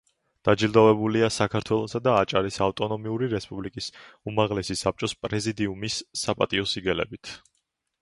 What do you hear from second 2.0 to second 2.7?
და აჭარის